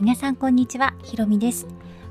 [0.00, 1.66] 皆さんこんにちは、ひろみです。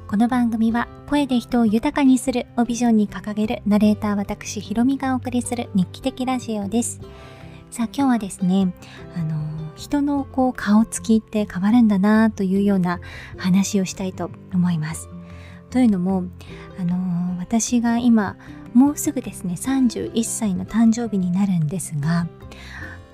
[0.08, 7.02] この番組は声で人を豊かにするをビジョンに掲げるナレーター私ひろみがお送りする日記的ラジオです。
[7.72, 8.72] さあ今日はですね、
[9.16, 9.42] あの
[9.76, 13.00] 人のこう顔つきって変わるんだなというような
[13.38, 15.10] 話をしたいと思います。
[15.72, 16.26] というのも、
[16.80, 18.38] あの私が今
[18.76, 22.28] もうすぐですね31歳の誕生日になるんですが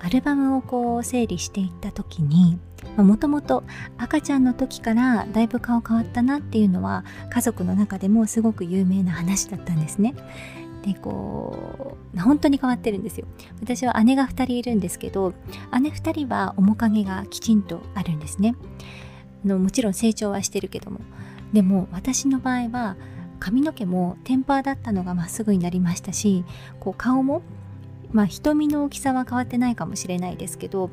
[0.00, 2.58] アルバムをこう整理していった時に
[2.96, 3.64] もともと
[3.98, 10.14] 赤ちゃんの時からだいぶ顔変わったなっていうのは家族の中でもすごく有名な話だったんですね。
[10.82, 13.26] でこう本当に変わってるんですよ。
[13.60, 15.34] 私は姉が2人いるんですけど
[15.80, 18.54] 姉2人は面影がきちんとあるんですね。
[19.44, 21.00] のもちろん成長はしてるけども
[21.52, 22.96] でも私の場合は
[23.38, 26.44] 髪の毛もテンパーだったのがまっすぐになりましたし
[26.80, 27.42] こう顔も
[28.12, 30.90] まあ瞳の大きさは変わってないかもしれないですけど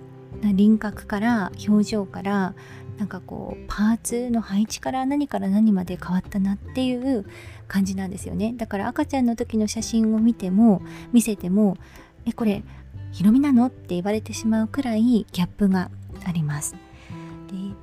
[0.52, 2.54] 輪郭から表情から
[2.98, 7.26] なんかこうパーツの配置から何から何まで変わったなっていう
[7.68, 8.54] 感じなんですよね。
[8.56, 11.78] だから赤ちゃんの時の写真を見ても見せても
[12.26, 12.64] えこれ
[13.12, 13.68] ヒロミなの？
[13.68, 15.90] って言われてしまうくらいギャップが
[16.26, 16.74] あります。
[16.74, 16.80] で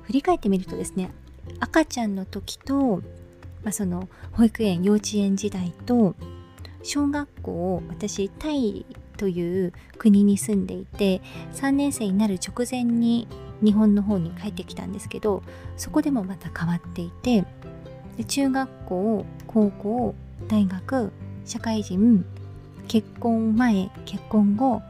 [0.03, 1.11] 振り返ってみるとですね
[1.59, 2.97] 赤ちゃんの時と、
[3.63, 6.15] まあ、その保育園幼稚園時代と
[6.83, 8.85] 小学校私タイ
[9.21, 11.21] という国に住んでいて
[11.53, 13.27] 3年生になる直前に
[13.63, 15.43] 日本の方に帰ってきたんですけど
[15.77, 17.45] そこでもまた変わっていて
[18.27, 20.15] 中学校高校
[20.47, 21.11] 大学
[21.45, 22.25] 社会人
[22.87, 24.81] 結婚前結婚後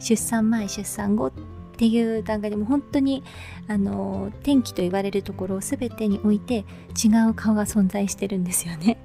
[0.00, 1.32] 出産前出産後っ
[1.78, 3.22] ていう段階でも本当に
[3.68, 6.64] あの天気と言われるところを全てにおいて
[7.00, 8.98] 違う顔が存在してるんですよね。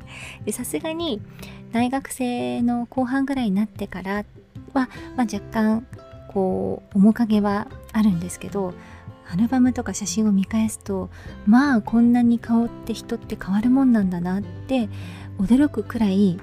[0.52, 1.22] さすがに
[1.72, 4.26] 大学生の後半ぐらいになってから
[4.74, 5.88] は、まあ、若干
[6.28, 8.74] こう面影はあるんですけど
[9.32, 11.10] アルバムとか写真を見返すと
[11.46, 14.90] まあこんなに顔って人って変わるもんなんだなって
[15.40, 16.40] 驚くくらい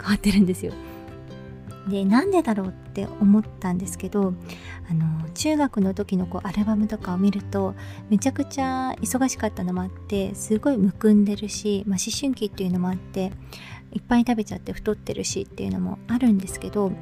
[0.00, 0.72] 変わってるんですよ。
[1.88, 4.34] でなんでだろうって思ったんですけど
[4.88, 7.74] あの中学の時のこうアルバムとかを見ると
[8.08, 13.32] めちゃくちゃ忙しかったのもあってすごいむくんでるし、まあ、思春期っていうのもあって
[13.92, 16.92] いっぱい食べちゃって太ってるしっていうのもあるんですけど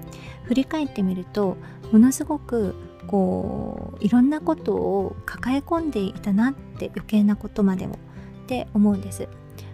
[0.45, 1.57] 振り返ってみると
[1.93, 2.75] ものすごく
[3.07, 7.99] こういろんなことを抱え込んでいたなって余計なことまでも
[8.45, 9.29] って思うんです。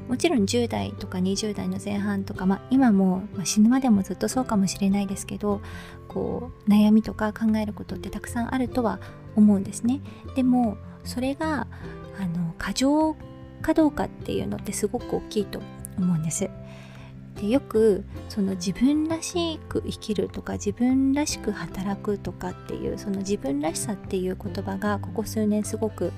[0.08, 5.60] もちろん10代とか20代の前半とか、まあ、今も、まあ、死ぬまでもずっとそうかもしれないですけど
[6.08, 9.00] こう悩みとか考えることってたくさんあるとは
[9.34, 10.00] 思うんですね。
[10.34, 11.66] でもそれが
[12.18, 13.16] あの過剰
[13.62, 15.60] かどうかっていうのってすごく大きいと
[15.98, 16.48] 思うんです。
[17.40, 26.12] でよくその自分らしく生きるとか自分らしく働くとかっていうその自分らしさっていう言葉がここ数年すごく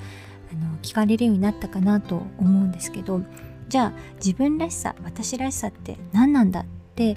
[0.52, 3.20] あの聞かれるようになったかなと思うんですけど
[3.68, 6.64] じゃあ自分らしさ私らしさって何なんだっ
[6.94, 7.16] て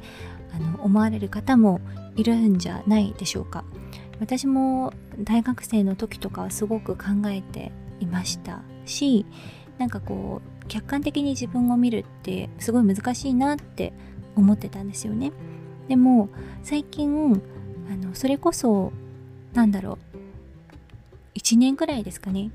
[0.54, 1.80] あの思われる方も
[2.16, 3.64] いるんじゃないでしょうか。
[4.20, 9.26] 私も大学生の時とかはすごく考えていましたし
[9.80, 13.94] なんかこう客観的に自分を見るってすごい難しいなって
[14.36, 15.32] 思ってたんですよね。
[15.88, 16.30] でも
[16.62, 17.42] 最近
[17.92, 18.94] あのそれこそ
[19.54, 22.52] なんだろう1年くらいですかね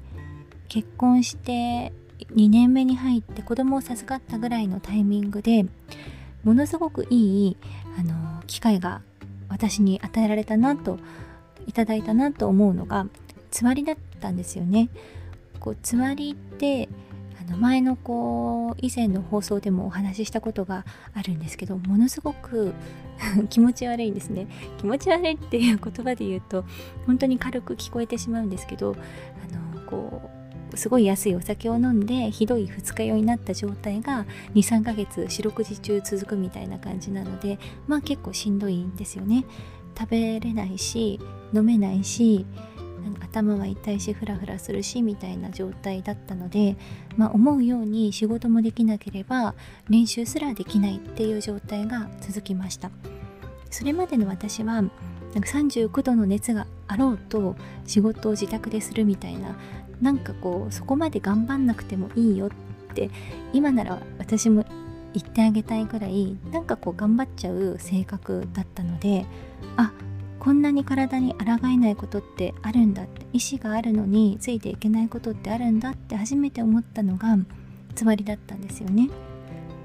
[0.68, 1.92] 結婚して
[2.34, 5.66] 2年目に入って子供を授かったぐらいのタイミングで
[6.44, 7.56] ものすごくいい
[7.98, 9.02] あの機会が
[9.48, 10.98] 私に与えられたなと
[11.66, 13.06] いただいたなと思うのが
[13.50, 14.88] つわりだったんですよね。
[15.60, 16.88] こうつわりって
[17.40, 20.84] あの前のこう以前の放送でもお話ししたことが
[21.14, 22.74] あるんですけどものすごく
[23.50, 24.46] 気持ち悪いんですね
[24.78, 26.64] 気持ち悪いっていう言葉で言うと
[27.06, 39.44] 本当に軽く聞こえてしまうんですけどあのこうすごい安いお酒を飲んでひどい二日酔いになった状態が23ヶ月四六時中続くみたいな感じなのでまあ結構しんどいんですよね。
[39.98, 41.18] 食べれないし
[41.54, 42.44] 飲めないし
[43.36, 46.76] 頭は痛いしフラフラするしみたいな状態だったので、
[47.16, 49.54] まあ、思うように仕事もできなければ
[49.88, 52.90] 練習すらできないっていう状態が続きました。
[53.70, 54.96] それまでの私はなんか
[55.50, 59.56] 39度の熱があろうと仕事を自宅でするみたいな
[60.00, 62.50] なんかこうそこまで頑張んなくてもいいよっ
[62.94, 63.10] て
[63.52, 64.64] 今なら私も
[65.14, 69.24] 言ってあげたいぐらいなんかこう頑張っちゃう性格だったので
[69.76, 69.92] あ
[70.38, 77.36] こんなに体に抗えないことってあるんだって意志があるのについていけないことってあるんだって初めて思ったのが
[77.94, 79.08] つわりだったんですよね。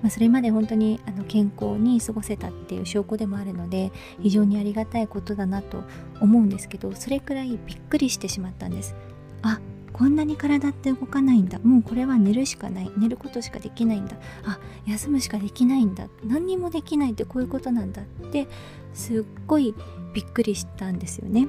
[0.02, 5.84] まあ、それまで本当にあの健康に過ごせたっていう証拠でもあるので非常にありがたいことだなと
[6.20, 8.96] 思うんですけどそれくらいびっくりしてしまったんです。
[9.44, 9.60] あ
[9.94, 11.60] こんなに体って動かないんだ。
[11.60, 12.92] もうこれは寝るしかない。
[12.98, 14.18] 寝ることしかできないんだ。
[14.46, 16.08] あ休むしかできないんだ。
[16.26, 18.02] 何にもできないってこういうことなんだ。
[18.02, 18.48] って
[18.94, 19.74] すっごい
[20.14, 21.48] びっくりしたんですよね。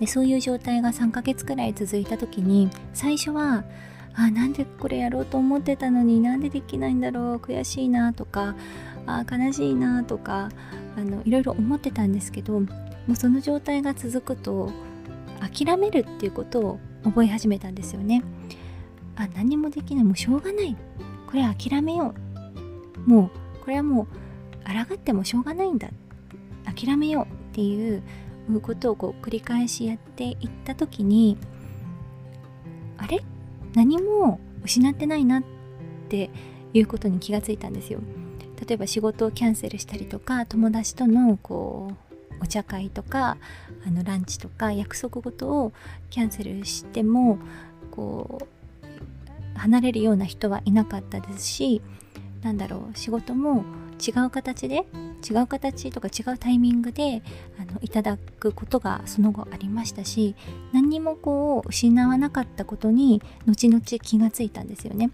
[0.00, 3.64] でそういう状態が3ヶ月くらい続いた時に最初は
[4.14, 7.36] あなんでこれやろうと思ってたのになんでできないんだろう。
[7.36, 8.54] 悔しいなとか
[9.06, 10.50] あ悲しいなとか
[10.96, 12.66] あのいろいろ思ってたんですけども
[13.10, 14.70] うその状態が続くと
[15.40, 18.22] 諦めるっていうことを覚え始めたんですよね。
[19.16, 20.04] あ何もできない。
[20.04, 20.76] もうしょうがない。
[21.26, 22.14] これ諦めよ
[23.06, 23.10] う。
[23.10, 23.30] もう
[23.64, 24.06] これはもう
[24.88, 25.88] 抗ってもしょうがないんだ。
[26.64, 28.02] 諦めようっていう
[28.62, 31.38] ことをこう繰り返しやっていった時に
[32.98, 33.22] あれ？
[33.74, 35.44] 何も失ってないなっ
[36.08, 36.30] て
[36.72, 38.00] いうことに気がついたんですよ。
[38.66, 41.96] 例えば仕事をキャンセルしたりとか友達とのこう
[42.44, 43.38] お茶会とか
[43.86, 45.72] あのランチとか約束事を
[46.10, 47.38] キャンセルしても
[47.90, 48.46] こ
[49.56, 51.80] う離れるような人はいなかったですし
[52.42, 53.64] なんだろう仕事も
[54.06, 54.84] 違う形で
[55.28, 57.22] 違う形とか違うタイミングで
[57.58, 60.36] あのいただくことがその後ありましたし
[60.72, 65.10] 何にもこう失わなかったことに後々気がついたんですよね。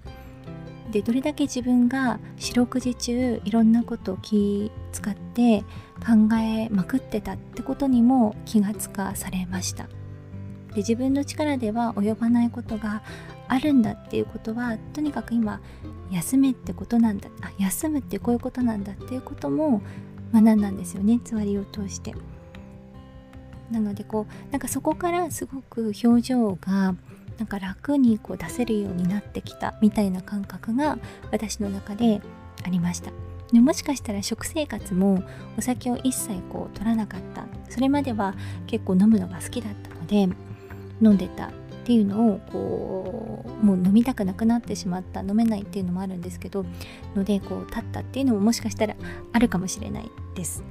[0.91, 5.61] でどれだけ自分が四六時中いろんなことを気使って
[6.01, 9.85] 考えまくってたってことにも気がつかされました。
[10.75, 13.03] で自分の力では及ばないことが
[13.49, 15.61] あるんだっていうことはとにかく今
[16.11, 19.83] 休めってことなんだあ休むってこういうことなんだっていうことも
[20.33, 21.21] 学んだんですよね。
[21.25, 22.15] つわりを通して。
[23.71, 26.97] なのでこうなんかそこからすごく表情が
[27.41, 30.99] なんか楽にこう出せるようになってきたみたいな感覚が
[31.33, 32.21] 私の中で
[32.63, 33.13] ありました。
[33.51, 35.25] でもしかしたら食生活も
[35.57, 37.47] お酒を一切こう取らなかった。
[37.71, 38.35] それまでは
[38.67, 40.29] 結構飲むのが好きだったので
[41.01, 41.51] 飲んでたっ
[41.85, 45.23] ていうのをこうもう飲みたくなくなってしまった。
[45.23, 46.67] 飲めないっていうのもあるんですけど
[47.17, 48.95] のでこう立ったっていうのももしかしたら
[49.33, 50.63] あるかもしれないです。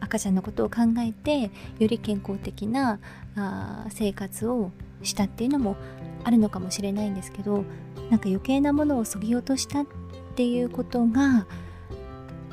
[0.00, 2.98] 赤ちゃんのことを考えてより健康的な
[3.36, 5.76] あ生活をしたっていうのも
[6.24, 7.64] あるのかもしれないんですけど
[8.10, 9.86] なんか余計なものをそぎ落としたっ
[10.34, 11.46] ていうことが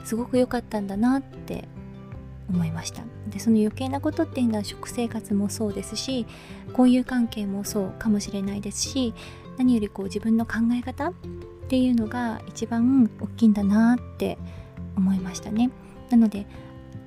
[0.04, 1.68] すごく良かったんだなって
[2.50, 3.04] 思いました。
[3.30, 6.26] でその余計なことっていうのは食生活もそうですし
[6.70, 9.14] 交友関係もそうかもしれないですし
[9.58, 11.14] 何よりこう自分の考え方っ
[11.68, 14.38] ていうのが一番大きいんだなって
[14.96, 15.72] 思いましたね。
[16.10, 16.48] なので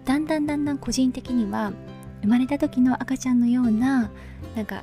[0.05, 1.73] だんだんだんだん個人的には
[2.21, 4.11] 生まれた時の赤ちゃんのような
[4.55, 4.83] なんか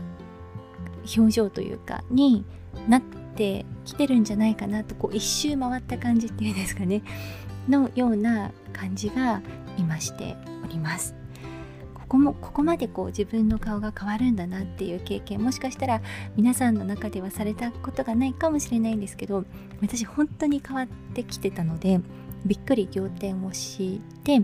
[1.16, 2.46] 表情というかに
[2.88, 7.02] なってきてるんじゃないかなとこう一周回った感じっていうんですかね
[7.70, 9.42] のような感じが
[9.78, 11.16] 今しております。
[11.94, 16.02] ここもここまでこう自分の顔が変わるんだなっていう経験もしかしたら
[16.38, 19.44] 皆さんの中ではされたことがないかもしれないんですけど
[19.82, 22.00] 私本当に変わってきてたので
[22.46, 24.40] びっくり仰天をして、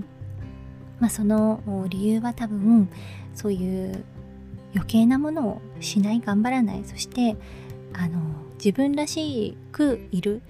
[0.99, 2.89] まあ、その理由は多分
[3.33, 4.03] そういう
[4.73, 6.83] 余計なものをしない頑張らない。
[6.85, 7.37] そして
[7.93, 8.19] あの
[8.55, 10.41] 自分らしくいる。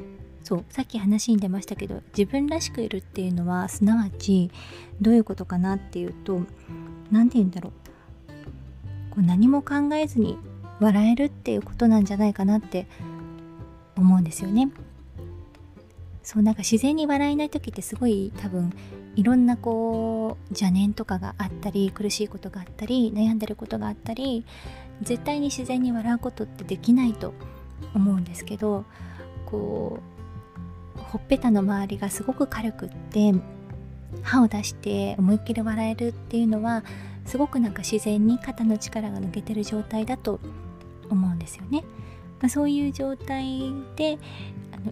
[0.43, 4.51] そうさっき話に出ましたけど自分らしくいるっていうのはすなわち
[4.99, 6.41] どういうことかなっていうと
[7.11, 7.73] 何て言うんだろう。
[9.11, 10.37] こう何も考えずに
[10.79, 12.87] 笑えるっていうことなんじゃないかなって
[13.95, 14.69] 思うんですよね。
[16.23, 18.71] そうなんか自然に笑えない時ってすごい多分
[19.15, 24.45] いろんなこう邪念とかがあったり苦しいことがあったり悩んでることがあったり
[25.01, 27.33] 絶対に自然に笑うことってできないと
[27.93, 28.85] 思うんですけど
[29.45, 29.99] こ
[30.95, 33.33] うほっぺたの周りがすごく軽くって
[34.21, 36.83] 歯を出して思いっきり笑えるっていうのは
[37.25, 40.39] すごくなんか自然に肩の力が抜けてる状態だと
[41.09, 41.83] 思うんですよね。
[42.49, 44.17] そういう状態で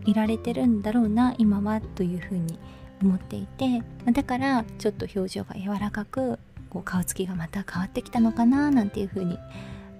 [0.05, 2.59] いられてるんだろうな今はというふうに
[3.01, 9.37] 思っていて、だからちょっと表情が柔らかくこう顔つきがまた変わってきたのかななんていうふうに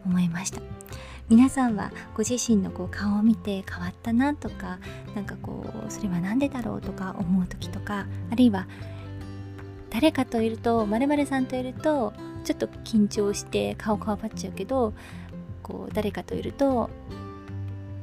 [0.05, 0.62] 思いました。
[1.29, 4.79] 皆さんはご自身のこう顔を見て変わったなとか
[5.15, 8.67] なんかこうそれは何でだろうとか思う時とかあるいは
[9.89, 14.93] 誰かといるとまるさんといるとちょっと緊張して顔こわばっちゃうけど
[15.63, 16.89] こう誰かといると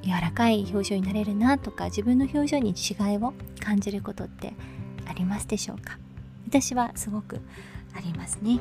[0.02, 4.55] 柔らかい表情になれるなとか自分の表情に違いを感じることって
[5.07, 5.99] ありますでしょうか？
[6.47, 7.40] 私はすごく
[7.95, 8.61] ありますね。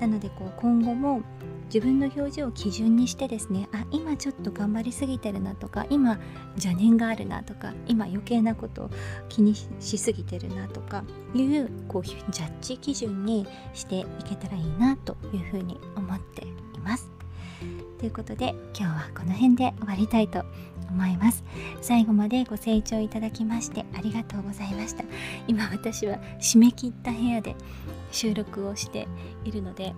[0.00, 1.22] なのでこう今後も
[1.66, 6.18] 自分の表情を基準にしてですねあ今ちょっと頑張りすぎてるなとか今
[6.52, 8.90] 邪念があるなとか今余計なことを
[9.28, 11.04] 気にしすぎてるなとか
[11.34, 17.10] いうこうジャッジ基準にしていけたらいいなというふうに思っています。
[17.98, 20.44] でいうことで今日はこの辺で終わりたいと
[20.90, 21.44] 思います。
[21.80, 25.04] 最後までご清聴いただきましてありがとうございました。
[25.46, 27.54] 今私は締め切った部屋で
[28.10, 29.06] 収録をして
[29.44, 29.94] いるので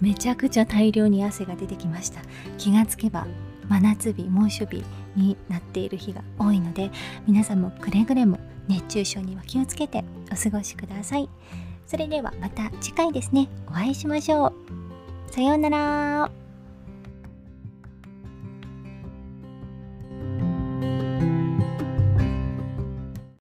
[0.00, 2.20] めちゃくちゃ大量に汗が出てきました。
[2.58, 3.26] 気がつけば
[3.68, 4.84] 真夏日猛暑日
[5.16, 6.90] になっている日が多いので
[7.26, 11.28] 皆さんもくれぐれも熱中症には気をつけてお過ごしください。
[11.86, 13.48] それではまた次回ですね。
[13.68, 15.32] お会いしましょう。
[15.32, 16.43] さようなら。